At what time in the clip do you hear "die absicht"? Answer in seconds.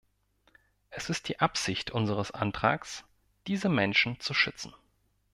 1.29-1.91